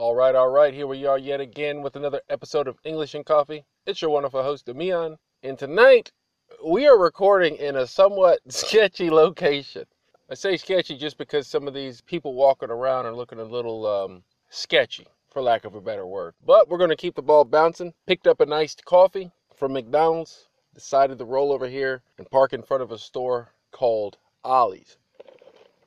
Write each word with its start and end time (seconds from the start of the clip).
All 0.00 0.14
right, 0.14 0.34
all 0.34 0.48
right. 0.48 0.72
Here 0.72 0.86
we 0.86 1.04
are 1.04 1.18
yet 1.18 1.42
again 1.42 1.82
with 1.82 1.94
another 1.94 2.22
episode 2.30 2.66
of 2.66 2.78
English 2.84 3.14
and 3.14 3.22
Coffee. 3.22 3.66
It's 3.84 4.00
your 4.00 4.10
wonderful 4.10 4.42
host, 4.42 4.64
Demian. 4.64 5.18
And 5.42 5.58
tonight, 5.58 6.10
we 6.64 6.86
are 6.86 6.98
recording 6.98 7.56
in 7.56 7.76
a 7.76 7.86
somewhat 7.86 8.40
sketchy 8.48 9.10
location. 9.10 9.84
I 10.30 10.36
say 10.36 10.56
sketchy 10.56 10.96
just 10.96 11.18
because 11.18 11.46
some 11.46 11.68
of 11.68 11.74
these 11.74 12.00
people 12.00 12.32
walking 12.32 12.70
around 12.70 13.04
are 13.04 13.14
looking 13.14 13.40
a 13.40 13.44
little 13.44 13.86
um, 13.86 14.22
sketchy, 14.48 15.06
for 15.28 15.42
lack 15.42 15.66
of 15.66 15.74
a 15.74 15.82
better 15.82 16.06
word. 16.06 16.32
But 16.46 16.70
we're 16.70 16.78
going 16.78 16.88
to 16.88 16.96
keep 16.96 17.14
the 17.14 17.20
ball 17.20 17.44
bouncing. 17.44 17.92
Picked 18.06 18.26
up 18.26 18.40
an 18.40 18.54
iced 18.54 18.86
coffee 18.86 19.30
from 19.54 19.74
McDonald's, 19.74 20.48
decided 20.74 21.18
to 21.18 21.26
roll 21.26 21.52
over 21.52 21.68
here 21.68 22.00
and 22.16 22.30
park 22.30 22.54
in 22.54 22.62
front 22.62 22.82
of 22.82 22.90
a 22.90 22.96
store 22.96 23.52
called 23.70 24.16
Ollie's. 24.44 24.96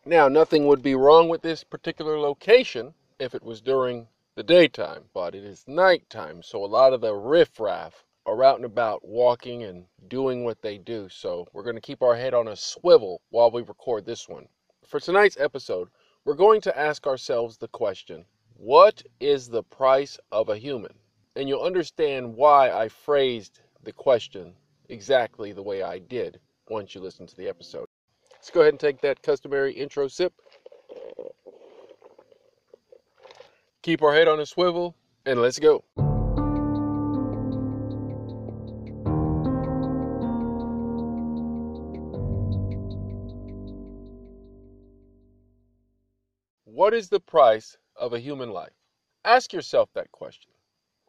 Now, 0.05 0.27
nothing 0.27 0.67
would 0.67 0.83
be 0.83 0.93
wrong 0.93 1.29
with 1.29 1.41
this 1.41 1.63
particular 1.63 2.19
location 2.19 2.93
if 3.19 3.35
it 3.35 3.43
was 3.43 3.61
during 3.61 4.07
the 4.35 4.43
daytime, 4.43 5.05
but 5.13 5.35
it 5.35 5.43
is 5.43 5.63
nighttime, 5.67 6.41
so 6.41 6.63
a 6.63 6.65
lot 6.65 6.93
of 6.93 7.01
the 7.01 7.13
riffraff 7.13 8.05
are 8.25 8.43
out 8.43 8.55
and 8.55 8.65
about 8.65 9.05
walking 9.05 9.63
and 9.63 9.85
doing 10.07 10.43
what 10.43 10.61
they 10.61 10.77
do. 10.77 11.09
So 11.09 11.47
we're 11.53 11.63
going 11.63 11.75
to 11.75 11.81
keep 11.81 12.01
our 12.01 12.15
head 12.15 12.33
on 12.33 12.47
a 12.47 12.55
swivel 12.55 13.21
while 13.29 13.51
we 13.51 13.61
record 13.61 14.05
this 14.05 14.27
one. 14.27 14.47
For 14.87 14.99
tonight's 14.99 15.37
episode, 15.39 15.89
we're 16.25 16.35
going 16.35 16.61
to 16.61 16.77
ask 16.77 17.05
ourselves 17.05 17.57
the 17.57 17.67
question 17.67 18.25
What 18.55 19.03
is 19.19 19.49
the 19.49 19.63
price 19.63 20.17
of 20.31 20.49
a 20.49 20.57
human? 20.57 20.93
And 21.35 21.49
you'll 21.49 21.63
understand 21.63 22.35
why 22.35 22.71
I 22.71 22.89
phrased 22.89 23.59
the 23.83 23.93
question 23.93 24.55
exactly 24.87 25.51
the 25.51 25.63
way 25.63 25.81
I 25.81 25.99
did 25.99 26.39
once 26.69 26.95
you 26.95 27.01
listen 27.01 27.27
to 27.27 27.35
the 27.35 27.49
episode. 27.49 27.87
Let's 28.31 28.51
go 28.51 28.61
ahead 28.61 28.73
and 28.73 28.79
take 28.79 29.01
that 29.01 29.21
customary 29.21 29.73
intro 29.73 30.07
sip. 30.07 30.33
Keep 33.83 34.01
our 34.01 34.13
head 34.13 34.29
on 34.29 34.39
a 34.39 34.45
swivel 34.45 34.95
and 35.25 35.41
let's 35.41 35.59
go. 35.59 35.83
What 46.63 46.93
is 46.93 47.09
the 47.09 47.19
price 47.19 47.77
of 47.97 48.13
a 48.13 48.19
human 48.19 48.51
life? 48.51 48.71
Ask 49.25 49.51
yourself 49.51 49.89
that 49.95 50.13
question. 50.13 50.53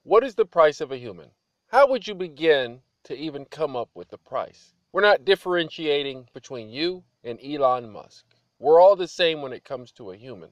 What 0.02 0.24
is 0.24 0.34
the 0.34 0.44
price 0.44 0.80
of 0.80 0.90
a 0.90 0.98
human? 0.98 1.30
How 1.68 1.86
would 1.88 2.08
you 2.08 2.16
begin 2.16 2.80
to 3.04 3.14
even 3.14 3.44
come 3.44 3.76
up 3.76 3.90
with 3.94 4.08
the 4.08 4.18
price? 4.18 4.74
We're 4.90 5.00
not 5.00 5.24
differentiating 5.24 6.28
between 6.34 6.70
you 6.70 7.04
and 7.22 7.38
Elon 7.40 7.92
Musk. 7.92 8.24
We're 8.58 8.80
all 8.80 8.96
the 8.96 9.06
same 9.06 9.42
when 9.42 9.52
it 9.52 9.62
comes 9.62 9.92
to 9.92 10.10
a 10.10 10.16
human. 10.16 10.50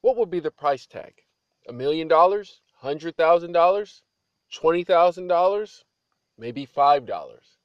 What 0.00 0.16
would 0.16 0.30
be 0.30 0.40
the 0.40 0.50
price 0.50 0.86
tag? 0.86 1.22
A 1.68 1.72
million 1.72 2.08
dollars? 2.08 2.60
Hundred 2.78 3.16
thousand 3.16 3.52
dollars? 3.52 4.02
Twenty 4.50 4.82
thousand 4.82 5.26
dollars? 5.26 5.84
Maybe 6.38 6.64
five 6.64 7.04
dollars? 7.04 7.58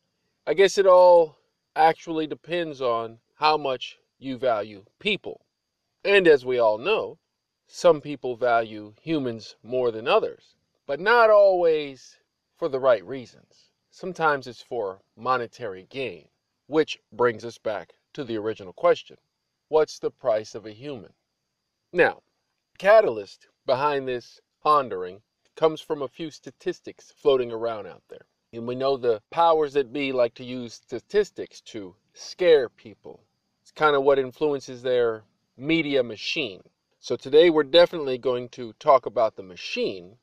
I 0.46 0.54
guess 0.54 0.78
it 0.78 0.86
all 0.86 1.38
actually 1.76 2.28
depends 2.28 2.82
on 2.82 3.20
how 3.36 3.58
much 3.58 3.98
you 4.20 4.38
value 4.38 4.86
people. 5.00 5.46
And 6.04 6.28
as 6.28 6.46
we 6.46 6.60
all 6.60 6.78
know, 6.78 7.18
some 7.68 8.02
people 8.02 8.36
value 8.36 8.94
humans 9.02 9.56
more 9.64 9.92
than 9.92 10.08
others, 10.08 10.56
but 10.86 11.00
not 11.00 11.30
always 11.30 12.20
for 12.56 12.70
the 12.70 12.80
right 12.80 13.04
reasons. 13.04 13.72
Sometimes 13.90 14.46
it's 14.46 14.62
for 14.62 15.02
monetary 15.16 15.88
gain, 15.90 16.28
which 16.68 17.00
brings 17.12 17.44
us 17.44 17.58
back 17.58 17.96
to 18.14 18.24
the 18.24 18.38
original 18.38 18.74
question 18.74 19.18
What's 19.68 20.00
the 20.00 20.12
price 20.12 20.54
of 20.54 20.66
a 20.66 20.72
human? 20.72 21.14
Now, 21.92 22.22
catalyst 22.78 23.48
behind 23.66 24.08
this 24.08 24.42
pondering 24.62 25.22
comes 25.56 25.82
from 25.82 26.02
a 26.02 26.08
few 26.08 26.32
statistics 26.32 27.12
floating 27.12 27.52
around 27.52 27.88
out 27.88 28.04
there. 28.10 28.26
And 28.54 28.68
we 28.68 28.76
know 28.76 28.98
the 28.98 29.22
powers 29.32 29.74
that 29.74 29.92
be 29.92 30.12
like 30.12 30.34
to 30.36 30.44
use 30.44 30.74
statistics 30.74 31.62
to 31.62 31.96
scare 32.14 32.70
people. 32.70 33.24
It's 33.62 33.72
kind 33.72 33.96
of 33.96 34.04
what 34.04 34.20
influences 34.20 34.82
their 34.82 35.24
media 35.58 36.04
machine. 36.04 36.62
So 37.00 37.16
today 37.16 37.50
we're 37.50 37.64
definitely 37.64 38.18
going 38.18 38.50
to 38.50 38.74
talk 38.74 39.06
about 39.06 39.36
the 39.36 39.44
machine 39.44 40.18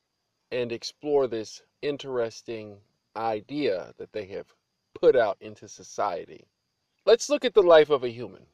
and 0.51 0.71
explore 0.71 1.27
this 1.27 1.61
interesting 1.81 2.77
idea 3.15 3.93
that 3.97 4.11
they 4.13 4.25
have 4.25 4.47
put 4.93 5.15
out 5.15 5.37
into 5.39 5.67
society. 5.67 6.45
Let's 7.05 7.29
look 7.29 7.45
at 7.45 7.53
the 7.53 7.61
life 7.61 7.89
of 7.89 8.03
a 8.03 8.09
human 8.09 8.45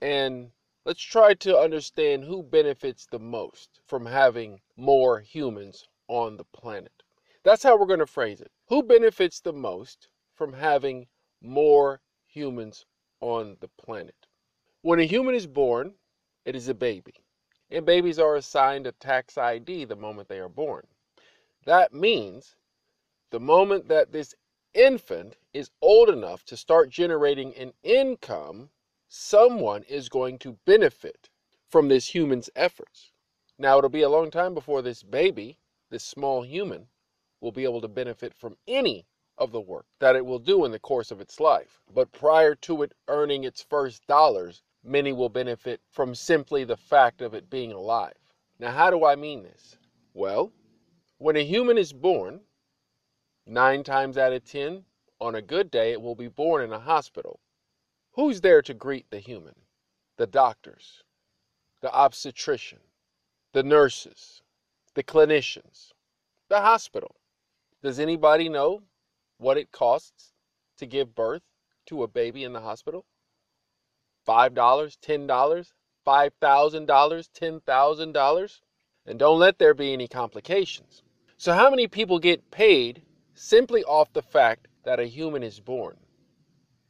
and 0.00 0.50
let's 0.88 1.02
try 1.02 1.34
to 1.34 1.54
understand 1.54 2.24
who 2.24 2.42
benefits 2.42 3.04
the 3.04 3.18
most 3.18 3.78
from 3.86 4.06
having 4.06 4.58
more 4.74 5.20
humans 5.20 5.86
on 6.08 6.38
the 6.38 6.44
planet. 6.44 7.02
That's 7.44 7.62
how 7.62 7.76
we're 7.76 7.84
going 7.84 7.98
to 7.98 8.06
phrase 8.06 8.40
it. 8.40 8.50
Who 8.68 8.82
benefits 8.82 9.38
the 9.38 9.52
most 9.52 10.08
from 10.34 10.54
having 10.54 11.06
more 11.42 12.00
humans 12.26 12.86
on 13.20 13.58
the 13.60 13.68
planet? 13.68 14.14
When 14.80 14.98
a 14.98 15.04
human 15.04 15.34
is 15.34 15.46
born, 15.46 15.92
it 16.46 16.56
is 16.56 16.68
a 16.68 16.74
baby. 16.74 17.16
And 17.70 17.84
babies 17.84 18.18
are 18.18 18.36
assigned 18.36 18.86
a 18.86 18.92
tax 18.92 19.36
ID 19.36 19.84
the 19.84 19.94
moment 19.94 20.28
they 20.28 20.38
are 20.38 20.48
born. 20.48 20.86
That 21.66 21.92
means 21.92 22.56
the 23.28 23.40
moment 23.40 23.88
that 23.88 24.12
this 24.12 24.34
infant 24.72 25.36
is 25.52 25.70
old 25.82 26.08
enough 26.08 26.46
to 26.46 26.56
start 26.56 26.88
generating 26.88 27.54
an 27.56 27.74
income, 27.82 28.70
someone 29.08 29.82
is 29.84 30.08
going 30.08 30.38
to 30.38 30.58
benefit 30.66 31.30
from 31.68 31.88
this 31.88 32.08
human's 32.08 32.50
efforts. 32.54 33.12
Now, 33.58 33.78
it'll 33.78 33.90
be 33.90 34.02
a 34.02 34.08
long 34.08 34.30
time 34.30 34.54
before 34.54 34.82
this 34.82 35.02
baby, 35.02 35.58
this 35.90 36.04
small 36.04 36.42
human, 36.42 36.88
will 37.40 37.52
be 37.52 37.64
able 37.64 37.80
to 37.80 37.88
benefit 37.88 38.34
from 38.34 38.56
any 38.66 39.06
of 39.38 39.52
the 39.52 39.60
work 39.60 39.86
that 39.98 40.16
it 40.16 40.26
will 40.26 40.38
do 40.38 40.64
in 40.64 40.72
the 40.72 40.78
course 40.78 41.10
of 41.10 41.20
its 41.20 41.40
life. 41.40 41.80
But 41.92 42.12
prior 42.12 42.54
to 42.56 42.82
it 42.82 42.92
earning 43.08 43.44
its 43.44 43.62
first 43.62 44.06
dollars, 44.06 44.62
many 44.84 45.12
will 45.12 45.28
benefit 45.28 45.80
from 45.90 46.14
simply 46.14 46.64
the 46.64 46.76
fact 46.76 47.22
of 47.22 47.34
it 47.34 47.48
being 47.48 47.72
alive. 47.72 48.16
Now, 48.58 48.72
how 48.72 48.90
do 48.90 49.04
I 49.04 49.16
mean 49.16 49.42
this? 49.42 49.76
Well, 50.14 50.52
when 51.18 51.36
a 51.36 51.44
human 51.44 51.78
is 51.78 51.92
born, 51.92 52.40
nine 53.46 53.84
times 53.84 54.18
out 54.18 54.32
of 54.32 54.44
ten, 54.44 54.84
on 55.20 55.34
a 55.34 55.42
good 55.42 55.70
day, 55.70 55.92
it 55.92 56.02
will 56.02 56.14
be 56.14 56.28
born 56.28 56.62
in 56.62 56.72
a 56.72 56.78
hospital. 56.78 57.40
Who's 58.18 58.40
there 58.40 58.62
to 58.62 58.74
greet 58.74 59.08
the 59.10 59.20
human? 59.20 59.54
The 60.16 60.26
doctors, 60.26 61.04
the 61.80 61.94
obstetrician, 61.94 62.80
the 63.52 63.62
nurses, 63.62 64.42
the 64.94 65.04
clinicians, 65.04 65.92
the 66.48 66.60
hospital. 66.60 67.14
Does 67.80 68.00
anybody 68.00 68.48
know 68.48 68.82
what 69.36 69.56
it 69.56 69.70
costs 69.70 70.32
to 70.78 70.84
give 70.84 71.14
birth 71.14 71.42
to 71.86 72.02
a 72.02 72.08
baby 72.08 72.42
in 72.42 72.52
the 72.52 72.60
hospital? 72.60 73.04
$5, 74.26 74.52
$10, 74.52 75.72
$5,000, 76.04 77.28
$10,000. 77.30 78.60
And 79.06 79.18
don't 79.20 79.38
let 79.38 79.60
there 79.60 79.74
be 79.74 79.92
any 79.92 80.08
complications. 80.08 81.04
So, 81.36 81.52
how 81.52 81.70
many 81.70 81.86
people 81.86 82.18
get 82.18 82.50
paid 82.50 83.02
simply 83.34 83.84
off 83.84 84.12
the 84.12 84.22
fact 84.22 84.66
that 84.82 84.98
a 84.98 85.04
human 85.04 85.44
is 85.44 85.60
born? 85.60 85.96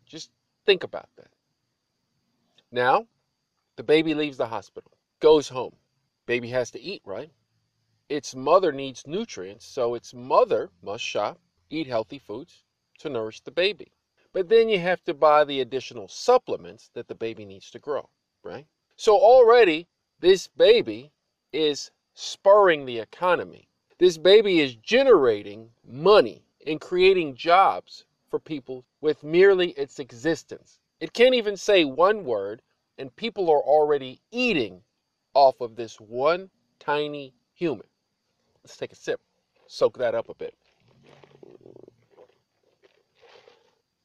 Just 0.06 0.31
think 0.68 0.84
about 0.84 1.08
that. 1.16 1.30
Now, 2.70 3.06
the 3.76 3.82
baby 3.82 4.12
leaves 4.12 4.36
the 4.36 4.48
hospital, 4.48 4.92
goes 5.18 5.48
home. 5.48 5.74
Baby 6.26 6.50
has 6.50 6.70
to 6.72 6.78
eat, 6.78 7.00
right? 7.06 7.30
Its 8.10 8.34
mother 8.34 8.70
needs 8.70 9.06
nutrients, 9.06 9.64
so 9.64 9.94
its 9.94 10.12
mother 10.12 10.68
must 10.82 11.02
shop, 11.02 11.40
eat 11.70 11.86
healthy 11.86 12.18
foods 12.18 12.64
to 12.98 13.08
nourish 13.08 13.40
the 13.40 13.50
baby. 13.50 13.92
But 14.34 14.50
then 14.50 14.68
you 14.68 14.78
have 14.78 15.02
to 15.04 15.14
buy 15.14 15.44
the 15.44 15.62
additional 15.62 16.06
supplements 16.06 16.91
that 16.92 17.09
the 17.09 17.14
baby 17.14 17.47
needs 17.47 17.71
to 17.71 17.78
grow, 17.78 18.10
right? 18.42 18.66
So 18.94 19.16
already 19.16 19.86
this 20.21 20.48
baby 20.48 21.12
is 21.50 21.91
spurring 22.12 22.84
the 22.84 22.98
economy. 22.98 23.71
This 23.97 24.18
baby 24.18 24.60
is 24.60 24.74
generating 24.74 25.71
money 25.82 26.44
and 26.66 26.78
creating 26.78 27.36
jobs 27.36 28.04
for 28.30 28.39
people 28.39 28.84
with 29.01 29.22
merely 29.22 29.71
its 29.71 29.98
existence. 29.98 30.78
It 31.01 31.13
can't 31.13 31.34
even 31.34 31.57
say 31.57 31.84
one 31.84 32.25
word, 32.25 32.63
and 32.98 33.15
people 33.15 33.51
are 33.51 33.63
already 33.63 34.21
eating 34.30 34.83
off 35.34 35.60
of 35.60 35.77
this 35.77 36.01
one 36.01 36.51
tiny 36.78 37.34
human. 37.54 37.86
Let's 38.65 38.77
take 38.77 38.92
a 38.92 38.97
sip, 38.97 39.21
soak 39.66 39.98
that 39.98 40.15
up 40.15 40.28
a 40.28 40.34
bit. 40.34 40.54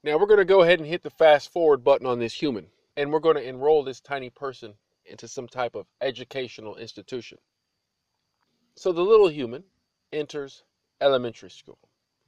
Now 0.04 0.18
we're 0.18 0.28
going 0.28 0.40
to 0.40 0.46
go 0.46 0.62
ahead 0.62 0.80
and 0.80 0.88
hit 0.88 1.02
the 1.02 1.10
fast 1.10 1.52
forward 1.52 1.84
button 1.84 2.06
on 2.06 2.20
this 2.20 2.34
human, 2.34 2.68
and 2.98 3.12
we're 3.12 3.20
going 3.20 3.38
to 3.38 3.48
enroll 3.48 3.84
this 3.84 4.02
tiny 4.02 4.30
person 4.30 4.74
into 5.06 5.28
some 5.28 5.48
type 5.48 5.76
of 5.76 5.88
educational 6.02 6.76
institution. 6.76 7.38
So 8.76 8.92
the 8.92 9.02
little 9.02 9.30
human 9.30 9.64
enters 10.12 10.64
elementary 11.00 11.50
school. 11.50 11.80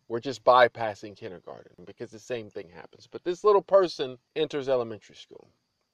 We're 0.07 0.19
just 0.19 0.43
bypassing 0.43 1.15
kindergarten 1.15 1.83
because 1.85 2.11
the 2.11 2.19
same 2.19 2.49
thing 2.49 2.69
happens. 2.69 3.07
But 3.07 3.23
this 3.23 3.43
little 3.43 3.61
person 3.61 4.19
enters 4.35 4.69
elementary 4.69 5.15
school, 5.15 5.49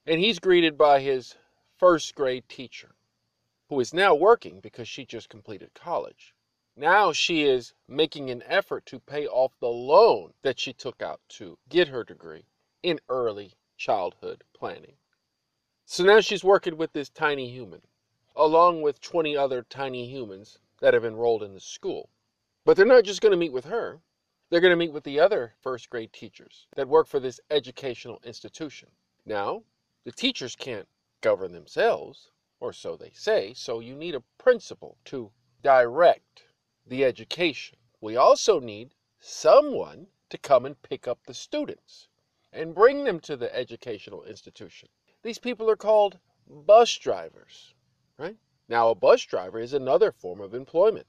and 0.06 0.20
he's 0.20 0.38
greeted 0.38 0.76
by 0.76 1.00
his 1.00 1.36
first 1.78 2.14
grade 2.14 2.48
teacher, 2.48 2.94
who 3.68 3.80
is 3.80 3.94
now 3.94 4.14
working 4.14 4.60
because 4.60 4.86
she 4.86 5.06
just 5.06 5.30
completed 5.30 5.72
college. 5.74 6.34
Now 6.76 7.12
she 7.12 7.44
is 7.44 7.74
making 7.88 8.30
an 8.30 8.42
effort 8.46 8.86
to 8.86 9.00
pay 9.00 9.26
off 9.26 9.58
the 9.60 9.68
loan 9.68 10.34
that 10.42 10.58
she 10.58 10.72
took 10.72 11.02
out 11.02 11.20
to 11.30 11.58
get 11.68 11.88
her 11.88 12.04
degree 12.04 12.46
in 12.82 13.00
early 13.08 13.54
childhood 13.76 14.44
planning. 14.54 14.96
So 15.84 16.04
now 16.04 16.20
she's 16.20 16.44
working 16.44 16.76
with 16.76 16.92
this 16.92 17.10
tiny 17.10 17.50
human, 17.50 17.82
along 18.36 18.82
with 18.82 19.00
20 19.00 19.36
other 19.36 19.62
tiny 19.62 20.06
humans 20.08 20.58
that 20.80 20.94
have 20.94 21.04
enrolled 21.04 21.42
in 21.42 21.54
the 21.54 21.60
school. 21.60 22.08
But 22.64 22.76
they're 22.76 22.86
not 22.86 23.04
just 23.04 23.20
going 23.20 23.32
to 23.32 23.36
meet 23.36 23.52
with 23.52 23.64
her, 23.64 24.00
they're 24.48 24.60
going 24.60 24.70
to 24.70 24.76
meet 24.76 24.92
with 24.92 25.02
the 25.02 25.18
other 25.18 25.54
first 25.60 25.90
grade 25.90 26.12
teachers 26.12 26.66
that 26.76 26.88
work 26.88 27.08
for 27.08 27.18
this 27.18 27.40
educational 27.50 28.20
institution. 28.24 28.90
Now, 29.26 29.64
the 30.04 30.12
teachers 30.12 30.54
can't 30.54 30.88
govern 31.22 31.52
themselves, 31.52 32.30
or 32.60 32.72
so 32.72 32.96
they 32.96 33.10
say, 33.14 33.52
so 33.54 33.80
you 33.80 33.96
need 33.96 34.14
a 34.14 34.22
principal 34.38 34.96
to 35.06 35.32
direct 35.62 36.44
the 36.86 37.04
education. 37.04 37.78
We 38.00 38.16
also 38.16 38.60
need 38.60 38.94
someone 39.18 40.06
to 40.30 40.38
come 40.38 40.64
and 40.64 40.80
pick 40.82 41.08
up 41.08 41.24
the 41.24 41.34
students 41.34 42.08
and 42.52 42.74
bring 42.74 43.04
them 43.04 43.18
to 43.20 43.36
the 43.36 43.54
educational 43.56 44.22
institution. 44.24 44.88
These 45.22 45.38
people 45.38 45.68
are 45.68 45.76
called 45.76 46.18
bus 46.48 46.96
drivers, 46.96 47.74
right? 48.18 48.36
Now, 48.68 48.90
a 48.90 48.94
bus 48.94 49.22
driver 49.22 49.58
is 49.58 49.72
another 49.72 50.12
form 50.12 50.40
of 50.40 50.54
employment. 50.54 51.06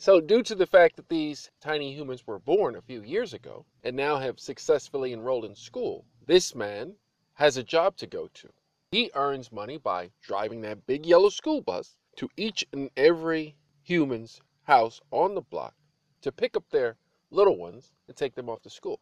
So, 0.00 0.20
due 0.20 0.44
to 0.44 0.54
the 0.54 0.68
fact 0.68 0.94
that 0.94 1.08
these 1.08 1.50
tiny 1.58 1.92
humans 1.92 2.24
were 2.24 2.38
born 2.38 2.76
a 2.76 2.82
few 2.82 3.02
years 3.02 3.34
ago 3.34 3.66
and 3.82 3.96
now 3.96 4.18
have 4.18 4.38
successfully 4.38 5.12
enrolled 5.12 5.44
in 5.44 5.56
school, 5.56 6.06
this 6.24 6.54
man 6.54 6.94
has 7.34 7.56
a 7.56 7.64
job 7.64 7.96
to 7.96 8.06
go 8.06 8.28
to. 8.28 8.52
He 8.92 9.10
earns 9.16 9.50
money 9.50 9.76
by 9.76 10.12
driving 10.22 10.60
that 10.60 10.86
big 10.86 11.04
yellow 11.04 11.30
school 11.30 11.60
bus 11.60 11.96
to 12.14 12.28
each 12.36 12.64
and 12.72 12.92
every 12.96 13.56
human's 13.82 14.40
house 14.62 15.00
on 15.10 15.34
the 15.34 15.40
block 15.40 15.74
to 16.20 16.30
pick 16.30 16.56
up 16.56 16.70
their 16.70 16.96
little 17.32 17.56
ones 17.56 17.90
and 18.06 18.16
take 18.16 18.36
them 18.36 18.48
off 18.48 18.62
to 18.62 18.70
school. 18.70 19.00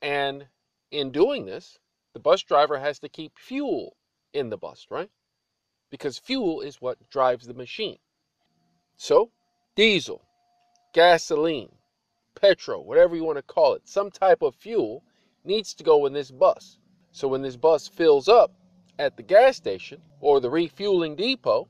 And 0.00 0.48
in 0.90 1.12
doing 1.12 1.44
this, 1.44 1.78
the 2.14 2.18
bus 2.18 2.42
driver 2.42 2.78
has 2.78 2.98
to 3.00 3.10
keep 3.10 3.38
fuel 3.38 3.94
in 4.32 4.48
the 4.48 4.56
bus, 4.56 4.86
right? 4.88 5.10
Because 5.90 6.18
fuel 6.18 6.62
is 6.62 6.80
what 6.80 7.10
drives 7.10 7.46
the 7.46 7.52
machine. 7.52 7.98
So, 8.96 9.32
diesel, 9.78 10.20
gasoline, 10.92 11.70
petrol, 12.34 12.82
whatever 12.82 13.14
you 13.14 13.22
want 13.22 13.38
to 13.38 13.42
call 13.42 13.74
it, 13.74 13.82
some 13.86 14.10
type 14.10 14.42
of 14.42 14.52
fuel 14.56 15.04
needs 15.44 15.72
to 15.72 15.84
go 15.84 16.04
in 16.04 16.12
this 16.12 16.32
bus. 16.32 16.78
So 17.12 17.28
when 17.28 17.42
this 17.42 17.54
bus 17.54 17.86
fills 17.86 18.28
up 18.28 18.50
at 18.98 19.16
the 19.16 19.22
gas 19.22 19.56
station 19.56 20.02
or 20.18 20.40
the 20.40 20.50
refueling 20.50 21.14
depot, 21.14 21.68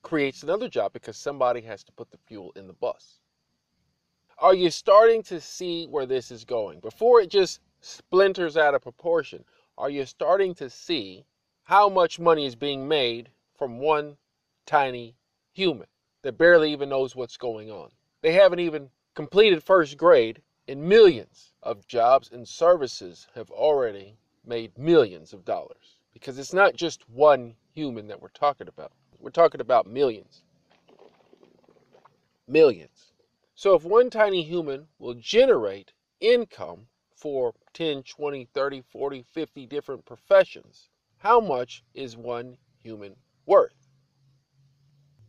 creates 0.00 0.42
another 0.42 0.66
job 0.66 0.94
because 0.94 1.18
somebody 1.18 1.60
has 1.60 1.84
to 1.84 1.92
put 1.92 2.10
the 2.10 2.16
fuel 2.26 2.52
in 2.56 2.68
the 2.68 2.72
bus. 2.72 3.18
Are 4.38 4.54
you 4.54 4.70
starting 4.70 5.22
to 5.24 5.38
see 5.38 5.86
where 5.88 6.06
this 6.06 6.30
is 6.30 6.46
going? 6.46 6.80
Before 6.80 7.20
it 7.20 7.28
just 7.28 7.60
splinters 7.82 8.56
out 8.56 8.74
of 8.74 8.80
proportion, 8.80 9.44
are 9.76 9.90
you 9.90 10.06
starting 10.06 10.54
to 10.54 10.70
see 10.70 11.26
how 11.64 11.90
much 11.90 12.18
money 12.18 12.46
is 12.46 12.56
being 12.56 12.88
made 12.88 13.28
from 13.58 13.78
one 13.78 14.16
tiny 14.64 15.16
human 15.52 15.86
that 16.22 16.38
barely 16.38 16.72
even 16.72 16.88
knows 16.88 17.14
what's 17.14 17.36
going 17.36 17.70
on? 17.70 17.90
They 18.22 18.32
haven't 18.32 18.60
even 18.60 18.90
completed 19.14 19.62
first 19.62 19.96
grade, 19.96 20.40
and 20.68 20.82
millions 20.82 21.52
of 21.62 21.86
jobs 21.86 22.30
and 22.32 22.46
services 22.46 23.26
have 23.34 23.50
already 23.50 24.16
made 24.44 24.76
millions 24.78 25.32
of 25.32 25.44
dollars 25.44 25.98
because 26.12 26.38
it's 26.38 26.52
not 26.52 26.74
just 26.74 27.08
one 27.08 27.54
human 27.74 28.06
that 28.08 28.20
we're 28.20 28.28
talking 28.28 28.68
about. 28.68 28.92
We're 29.18 29.30
talking 29.30 29.60
about 29.60 29.86
millions. 29.86 30.42
Millions. 32.48 33.12
So 33.54 33.74
if 33.74 33.84
one 33.84 34.10
tiny 34.10 34.42
human 34.42 34.88
will 34.98 35.14
generate 35.14 35.92
income 36.20 36.86
for 37.14 37.54
10, 37.72 38.02
20, 38.02 38.44
30, 38.46 38.80
40, 38.80 39.24
50 39.30 39.66
different 39.66 40.04
professions, 40.04 40.88
how 41.18 41.40
much 41.40 41.84
is 41.94 42.16
one 42.16 42.56
human 42.82 43.14
worth? 43.46 43.81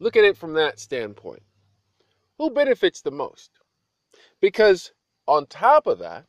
Look 0.04 0.18
at 0.18 0.26
it 0.26 0.36
from 0.36 0.52
that 0.56 0.80
standpoint. 0.80 1.44
Who 2.38 2.50
benefits 2.50 3.00
the 3.00 3.10
most? 3.10 3.52
Because 4.42 4.92
on 5.30 5.46
top 5.46 5.88
of 5.88 5.98
that, 6.00 6.26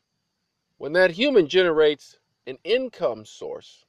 when 0.77 0.93
that 0.93 1.11
human 1.11 1.49
generates 1.49 2.17
an 2.47 2.57
income 2.63 3.25
source 3.25 3.83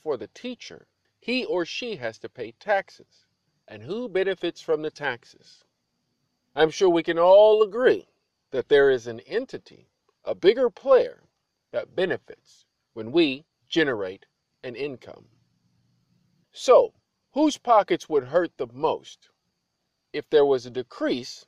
for 0.00 0.16
the 0.16 0.28
teacher, 0.28 0.86
he 1.18 1.44
or 1.44 1.64
she 1.64 1.96
has 1.96 2.20
to 2.20 2.28
pay 2.28 2.52
taxes. 2.52 3.26
And 3.66 3.82
who 3.82 4.08
benefits 4.08 4.60
from 4.60 4.82
the 4.82 4.92
taxes? 4.92 5.64
I'm 6.54 6.70
sure 6.70 6.88
we 6.88 7.02
can 7.02 7.18
all 7.18 7.64
agree 7.64 8.06
that 8.52 8.68
there 8.68 8.90
is 8.92 9.08
an 9.08 9.18
entity, 9.26 9.88
a 10.24 10.36
bigger 10.36 10.70
player, 10.70 11.24
that 11.72 11.96
benefits 11.96 12.64
when 12.92 13.10
we 13.10 13.44
generate 13.68 14.24
an 14.62 14.76
income. 14.76 15.26
So, 16.52 16.94
whose 17.36 17.58
pockets 17.58 18.08
would 18.08 18.24
hurt 18.24 18.50
the 18.56 18.66
most 18.72 19.28
if 20.10 20.26
there 20.30 20.46
was 20.46 20.64
a 20.64 20.70
decrease 20.70 21.44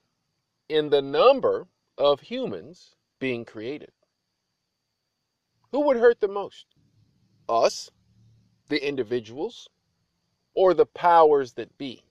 in 0.69 0.90
the 0.90 1.00
number 1.00 1.67
of 1.96 2.20
humans 2.20 2.94
being 3.19 3.43
created? 3.43 3.90
Who 5.73 5.81
would 5.87 5.96
hurt 5.96 6.20
the 6.20 6.29
most? 6.29 6.67
Us 7.49 7.90
the 8.69 8.87
individuals 8.87 9.70
or 10.52 10.75
the 10.75 10.85
powers 10.85 11.55
that 11.55 11.79
be, 11.79 12.05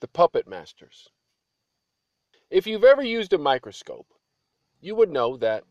the 0.00 0.08
puppet 0.08 0.46
masters. 0.46 1.08
If 2.50 2.66
you've 2.66 2.84
ever 2.84 3.02
used 3.02 3.32
a 3.32 3.38
microscope, 3.38 4.12
you 4.82 4.94
would 4.96 5.10
know 5.10 5.38
that 5.38 5.64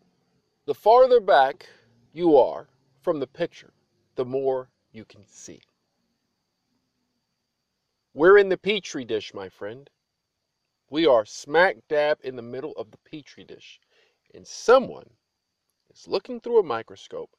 the 0.65 0.73
farther 0.73 1.19
back 1.19 1.69
you 2.13 2.35
are 2.35 2.68
from 3.00 3.19
the 3.19 3.27
picture, 3.27 3.73
the 4.15 4.25
more 4.25 4.69
you 4.91 5.06
can 5.06 5.23
see. 5.27 5.62
We're 8.13 8.37
in 8.37 8.49
the 8.49 8.57
petri 8.57 9.05
dish, 9.05 9.33
my 9.33 9.47
friend. 9.47 9.89
We 10.89 11.05
are 11.05 11.23
smack 11.25 11.77
dab 11.87 12.19
in 12.23 12.35
the 12.35 12.41
middle 12.41 12.73
of 12.73 12.91
the 12.91 12.97
petri 12.97 13.45
dish, 13.45 13.79
and 14.33 14.45
someone 14.45 15.11
is 15.93 16.09
looking 16.09 16.41
through 16.41 16.59
a 16.59 16.63
microscope 16.63 17.31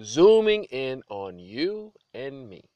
zooming 0.00 0.64
in 0.64 1.02
on 1.08 1.40
you 1.40 1.92
and 2.14 2.48
me. 2.48 2.70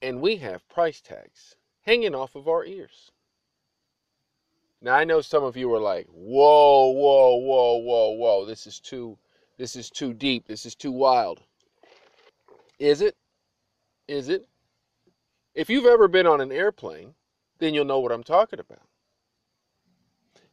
And 0.00 0.20
we 0.20 0.36
have 0.36 0.68
price 0.68 1.00
tags 1.00 1.54
hanging 1.82 2.14
off 2.14 2.34
of 2.34 2.48
our 2.48 2.64
ears. 2.64 3.12
Now 4.80 4.96
I 4.96 5.04
know 5.04 5.20
some 5.20 5.44
of 5.44 5.56
you 5.56 5.72
are 5.72 5.80
like, 5.80 6.08
"Whoa, 6.08 6.90
whoa, 6.90 7.36
whoa, 7.36 7.76
whoa, 7.76 8.10
whoa. 8.10 8.44
This 8.44 8.66
is 8.66 8.80
too 8.80 9.16
this 9.56 9.76
is 9.76 9.88
too 9.88 10.12
deep. 10.12 10.48
This 10.48 10.66
is 10.66 10.74
too 10.74 10.90
wild." 10.90 11.40
Is 12.80 13.00
it? 13.00 13.16
Is 14.08 14.28
it? 14.28 14.48
If 15.54 15.68
you've 15.68 15.84
ever 15.84 16.08
been 16.08 16.26
on 16.26 16.40
an 16.40 16.50
airplane, 16.50 17.14
then 17.58 17.74
you'll 17.74 17.84
know 17.84 18.00
what 18.00 18.12
I'm 18.12 18.24
talking 18.24 18.58
about. 18.58 18.88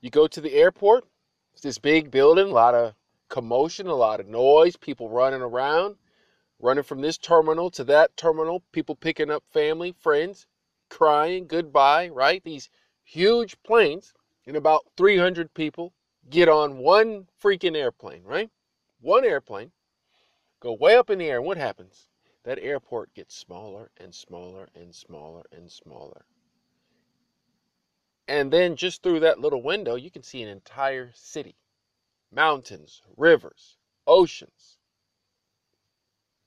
You 0.01 0.09
go 0.09 0.27
to 0.27 0.41
the 0.41 0.53
airport, 0.53 1.05
it's 1.53 1.61
this 1.61 1.77
big 1.77 2.11
building, 2.11 2.47
a 2.49 2.53
lot 2.53 2.75
of 2.75 2.95
commotion, 3.29 3.87
a 3.87 3.95
lot 3.95 4.19
of 4.19 4.27
noise, 4.27 4.75
people 4.75 5.09
running 5.09 5.41
around, 5.41 5.95
running 6.59 6.83
from 6.83 6.99
this 6.99 7.17
terminal 7.17 7.69
to 7.71 7.85
that 7.85 8.17
terminal, 8.17 8.61
people 8.73 8.95
picking 8.95 9.31
up 9.31 9.43
family, 9.51 9.95
friends, 9.97 10.47
crying 10.89 11.47
goodbye, 11.47 12.09
right? 12.09 12.43
These 12.43 12.69
huge 13.03 13.61
planes, 13.63 14.13
and 14.45 14.57
about 14.57 14.85
300 14.97 15.53
people 15.53 15.93
get 16.29 16.49
on 16.49 16.77
one 16.77 17.27
freaking 17.41 17.75
airplane, 17.75 18.23
right? 18.23 18.49
One 18.99 19.23
airplane, 19.23 19.71
go 20.59 20.73
way 20.73 20.97
up 20.97 21.09
in 21.09 21.19
the 21.19 21.27
air, 21.27 21.37
and 21.37 21.45
what 21.45 21.57
happens? 21.57 22.08
That 22.43 22.59
airport 22.59 23.13
gets 23.13 23.35
smaller 23.35 23.91
and 23.97 24.13
smaller 24.15 24.69
and 24.73 24.95
smaller 24.95 25.43
and 25.51 25.71
smaller. 25.71 26.25
And 28.27 28.53
then 28.53 28.75
just 28.75 29.01
through 29.01 29.21
that 29.21 29.39
little 29.39 29.61
window, 29.61 29.95
you 29.95 30.11
can 30.11 30.23
see 30.23 30.41
an 30.41 30.49
entire 30.49 31.11
city 31.13 31.55
mountains, 32.31 33.01
rivers, 33.17 33.77
oceans. 34.05 34.77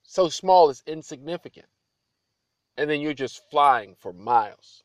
So 0.03 0.29
small 0.29 0.69
it's 0.69 0.83
insignificant. 0.87 1.67
And 2.77 2.89
then 2.89 3.01
you're 3.01 3.13
just 3.13 3.49
flying 3.49 3.95
for 3.95 4.13
miles 4.13 4.83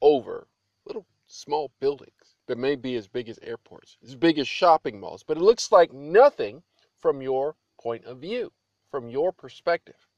over 0.00 0.48
little 0.86 1.06
small 1.26 1.70
buildings 1.78 2.36
that 2.46 2.58
may 2.58 2.74
be 2.74 2.96
as 2.96 3.06
big 3.06 3.28
as 3.28 3.38
airports, 3.42 3.96
as 4.02 4.14
big 4.14 4.38
as 4.38 4.48
shopping 4.48 4.98
malls, 4.98 5.22
but 5.22 5.36
it 5.36 5.42
looks 5.42 5.70
like 5.70 5.92
nothing 5.92 6.62
from 6.98 7.22
your 7.22 7.56
point 7.78 8.04
of 8.04 8.18
view, 8.18 8.52
from 8.90 9.08
your 9.08 9.32
perspective. 9.32 10.08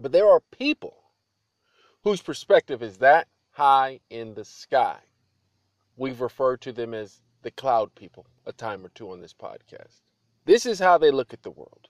But 0.00 0.12
there 0.12 0.28
are 0.28 0.40
people 0.40 0.96
whose 2.04 2.22
perspective 2.22 2.82
is 2.82 2.96
that 2.98 3.28
high 3.50 4.00
in 4.08 4.32
the 4.32 4.46
sky. 4.46 4.98
We've 5.96 6.22
referred 6.22 6.62
to 6.62 6.72
them 6.72 6.94
as 6.94 7.20
the 7.42 7.50
cloud 7.50 7.94
people 7.94 8.24
a 8.46 8.52
time 8.52 8.84
or 8.84 8.88
two 8.88 9.10
on 9.10 9.20
this 9.20 9.34
podcast. 9.34 10.00
This 10.46 10.64
is 10.64 10.78
how 10.78 10.96
they 10.96 11.10
look 11.10 11.34
at 11.34 11.42
the 11.42 11.50
world. 11.50 11.88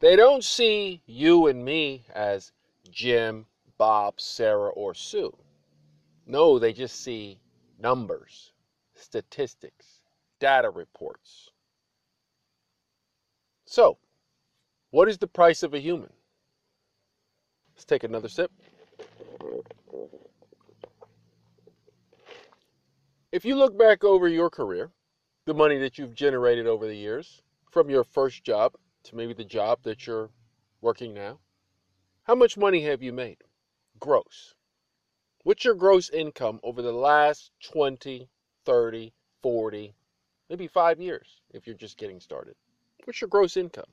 They 0.00 0.16
don't 0.16 0.42
see 0.42 1.00
you 1.06 1.46
and 1.46 1.64
me 1.64 2.04
as 2.12 2.50
Jim, 2.90 3.46
Bob, 3.78 4.20
Sarah, 4.20 4.70
or 4.70 4.92
Sue. 4.92 5.36
No, 6.26 6.58
they 6.58 6.72
just 6.72 7.02
see 7.02 7.38
numbers, 7.78 8.52
statistics, 8.94 10.00
data 10.40 10.70
reports. 10.70 11.50
So, 13.64 13.98
what 14.90 15.08
is 15.08 15.18
the 15.18 15.28
price 15.28 15.62
of 15.62 15.72
a 15.72 15.78
human? 15.78 16.12
Let's 17.74 17.84
take 17.84 18.04
another 18.04 18.28
sip. 18.28 18.50
If 23.32 23.44
you 23.44 23.56
look 23.56 23.76
back 23.76 24.04
over 24.04 24.28
your 24.28 24.48
career, 24.48 24.92
the 25.44 25.54
money 25.54 25.78
that 25.78 25.98
you've 25.98 26.14
generated 26.14 26.66
over 26.66 26.86
the 26.86 26.94
years, 26.94 27.42
from 27.70 27.90
your 27.90 28.04
first 28.04 28.44
job 28.44 28.74
to 29.02 29.16
maybe 29.16 29.34
the 29.34 29.44
job 29.44 29.80
that 29.82 30.06
you're 30.06 30.30
working 30.80 31.12
now, 31.12 31.40
how 32.22 32.36
much 32.36 32.56
money 32.56 32.82
have 32.82 33.02
you 33.02 33.12
made? 33.12 33.38
Gross. 33.98 34.54
What's 35.42 35.64
your 35.64 35.74
gross 35.74 36.08
income 36.10 36.60
over 36.62 36.80
the 36.80 36.92
last 36.92 37.50
20, 37.64 38.28
30, 38.64 39.12
40, 39.42 39.94
maybe 40.48 40.66
five 40.68 41.00
years 41.00 41.42
if 41.50 41.66
you're 41.66 41.76
just 41.76 41.98
getting 41.98 42.20
started? 42.20 42.54
What's 43.04 43.20
your 43.20 43.28
gross 43.28 43.56
income? 43.56 43.90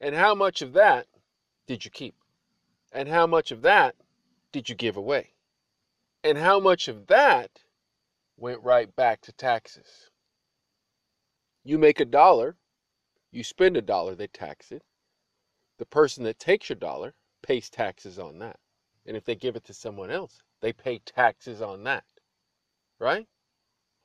And 0.00 0.14
how 0.14 0.34
much 0.34 0.60
of 0.60 0.72
that 0.74 1.06
did 1.66 1.84
you 1.84 1.90
keep? 1.90 2.14
And 2.92 3.08
how 3.08 3.26
much 3.26 3.52
of 3.52 3.62
that 3.62 3.94
did 4.52 4.68
you 4.68 4.74
give 4.74 4.96
away? 4.96 5.34
And 6.24 6.36
how 6.36 6.58
much 6.60 6.88
of 6.88 7.06
that 7.06 7.50
went 8.36 8.62
right 8.62 8.94
back 8.94 9.20
to 9.22 9.32
taxes? 9.32 10.10
You 11.62 11.78
make 11.78 12.00
a 12.00 12.04
dollar, 12.04 12.56
you 13.30 13.44
spend 13.44 13.76
a 13.76 13.82
dollar, 13.82 14.14
they 14.14 14.26
tax 14.26 14.72
it. 14.72 14.82
The 15.78 15.86
person 15.86 16.24
that 16.24 16.38
takes 16.38 16.68
your 16.68 16.76
dollar 16.76 17.14
pays 17.42 17.70
taxes 17.70 18.18
on 18.18 18.38
that. 18.40 18.58
And 19.06 19.16
if 19.16 19.24
they 19.24 19.34
give 19.34 19.56
it 19.56 19.64
to 19.64 19.74
someone 19.74 20.10
else, 20.10 20.42
they 20.60 20.72
pay 20.72 20.98
taxes 20.98 21.62
on 21.62 21.84
that. 21.84 22.04
Right? 22.98 23.26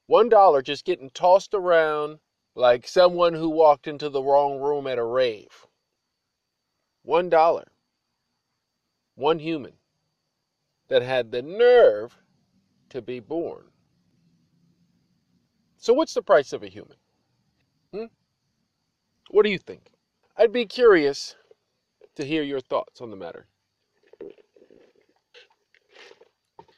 One 0.07 0.29
dollar 0.29 0.61
just 0.61 0.85
getting 0.85 1.09
tossed 1.09 1.53
around 1.53 2.19
like 2.53 2.87
someone 2.87 3.33
who 3.33 3.49
walked 3.49 3.87
into 3.87 4.09
the 4.09 4.21
wrong 4.23 4.59
room 4.59 4.87
at 4.87 4.99
a 4.99 5.03
rave. 5.03 5.67
One 7.03 7.29
dollar. 7.29 7.65
One 9.15 9.39
human 9.39 9.73
that 10.87 11.01
had 11.01 11.31
the 11.31 11.41
nerve 11.41 12.17
to 12.89 13.01
be 13.01 13.19
born. 13.19 13.65
So, 15.77 15.93
what's 15.93 16.13
the 16.13 16.21
price 16.21 16.53
of 16.53 16.63
a 16.63 16.67
human? 16.67 16.97
Hmm? 17.93 18.05
What 19.29 19.43
do 19.43 19.49
you 19.49 19.57
think? 19.57 19.91
I'd 20.37 20.51
be 20.51 20.65
curious 20.65 21.35
to 22.15 22.25
hear 22.25 22.43
your 22.43 22.59
thoughts 22.59 23.01
on 23.01 23.09
the 23.09 23.15
matter. 23.15 23.47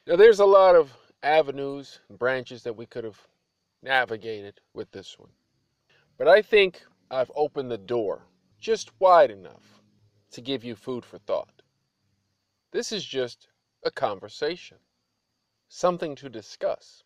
Now, 0.06 0.16
there's 0.16 0.40
a 0.40 0.46
lot 0.46 0.76
of 0.76 0.94
avenues 1.24 2.00
and 2.10 2.18
branches 2.18 2.64
that 2.64 2.76
we 2.76 2.86
could 2.86 3.04
have 3.04 3.20
navigated 3.82 4.60
with 4.74 4.92
this 4.92 5.18
one. 5.20 5.30
But 6.18 6.28
I 6.28 6.42
think 6.42 6.82
I've 7.12 7.32
opened 7.36 7.72
the 7.72 7.78
door 7.78 8.24
just 8.60 8.92
wide 9.00 9.32
enough 9.32 9.82
to 10.32 10.42
give 10.42 10.64
you 10.64 10.76
food 10.76 11.06
for 11.06 11.18
thought. 11.20 11.57
This 12.78 12.92
is 12.92 13.04
just 13.04 13.48
a 13.84 13.90
conversation, 13.90 14.78
something 15.68 16.16
to 16.18 16.30
discuss. 16.30 17.04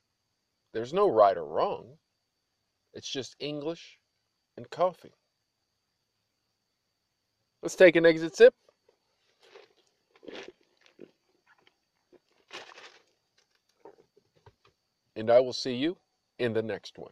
There's 0.74 0.92
no 0.94 1.08
right 1.10 1.38
or 1.38 1.46
wrong. 1.46 1.98
It's 2.94 3.08
just 3.08 3.38
English 3.40 3.98
and 4.58 4.70
coffee. 4.70 5.14
Let's 7.62 7.78
take 7.78 7.96
an 7.96 8.06
exit 8.06 8.36
sip. 8.36 8.54
And 15.16 15.32
I 15.32 15.40
will 15.40 15.54
see 15.54 15.76
you 15.76 15.96
in 16.38 16.52
the 16.52 16.62
next 16.62 16.98
one. 16.98 17.08